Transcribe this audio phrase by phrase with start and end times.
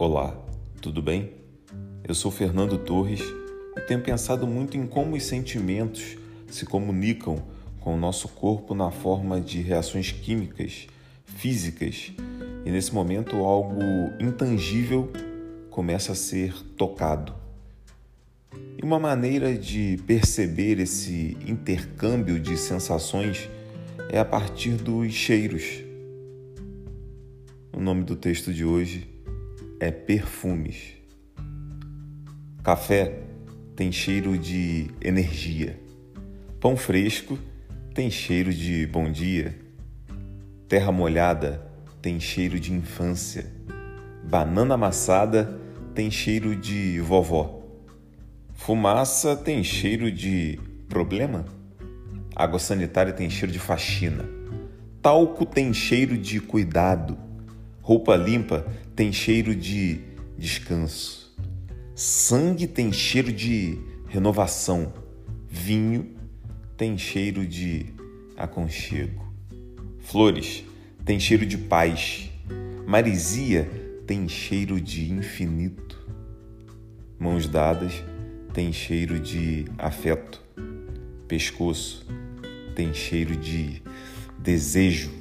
[0.00, 0.32] Olá,
[0.80, 1.32] tudo bem?
[2.04, 3.20] Eu sou Fernando Torres
[3.76, 6.16] e tenho pensado muito em como os sentimentos
[6.46, 7.42] se comunicam
[7.80, 10.86] com o nosso corpo na forma de reações químicas,
[11.24, 12.12] físicas,
[12.64, 13.82] e nesse momento algo
[14.20, 15.10] intangível
[15.68, 17.34] começa a ser tocado.
[18.80, 23.50] E uma maneira de perceber esse intercâmbio de sensações
[24.10, 25.82] é a partir dos cheiros.
[27.72, 29.17] O nome do texto de hoje
[29.80, 30.94] é perfumes.
[32.62, 33.20] Café
[33.76, 35.78] tem cheiro de energia.
[36.60, 37.38] Pão fresco
[37.94, 39.56] tem cheiro de bom dia.
[40.68, 41.64] Terra molhada
[42.02, 43.46] tem cheiro de infância.
[44.24, 45.58] Banana amassada
[45.94, 47.62] tem cheiro de vovó.
[48.52, 51.44] Fumaça tem cheiro de problema.
[52.34, 54.24] Água sanitária tem cheiro de faxina.
[55.00, 57.16] Talco tem cheiro de cuidado.
[57.80, 58.66] Roupa limpa
[58.98, 60.00] tem cheiro de
[60.36, 61.32] descanso.
[61.94, 64.92] Sangue tem cheiro de renovação.
[65.48, 66.16] Vinho
[66.76, 67.86] tem cheiro de
[68.36, 69.32] aconchego.
[70.00, 70.64] Flores
[71.04, 72.28] tem cheiro de paz.
[72.88, 73.70] Marisia
[74.04, 75.96] tem cheiro de infinito.
[77.20, 78.02] Mãos dadas
[78.52, 80.42] tem cheiro de afeto.
[81.28, 82.04] Pescoço
[82.74, 83.80] tem cheiro de
[84.40, 85.12] desejo.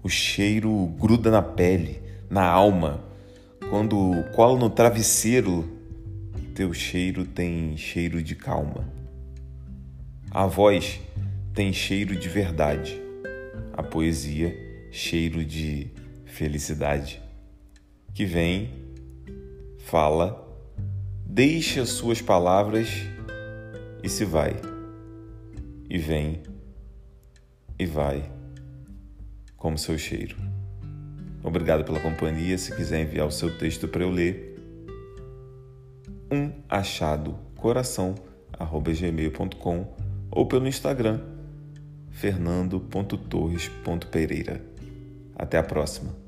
[0.00, 3.04] O cheiro gruda na pele, na alma.
[3.70, 5.68] Quando cola no travesseiro,
[6.54, 8.88] teu cheiro tem cheiro de calma.
[10.30, 11.00] A voz
[11.54, 13.00] tem cheiro de verdade.
[13.72, 14.56] A poesia,
[14.90, 15.90] cheiro de
[16.24, 17.22] felicidade.
[18.14, 18.70] Que vem,
[19.78, 20.46] fala,
[21.24, 22.88] deixa suas palavras
[24.02, 24.56] e se vai.
[25.88, 26.42] E vem
[27.78, 28.30] e vai
[29.56, 30.55] como seu cheiro.
[31.46, 32.58] Obrigado pela companhia.
[32.58, 34.60] Se quiser enviar o seu texto para eu ler,
[36.28, 39.94] um achado coração@gmail.com
[40.28, 41.20] ou pelo Instagram
[42.10, 44.60] fernando.torres.pereira.
[45.36, 46.25] Até a próxima.